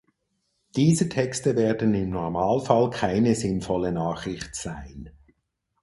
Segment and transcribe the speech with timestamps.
[0.75, 5.11] Diese Texte werden im Normalfall keine sinnvolle Nachricht sein.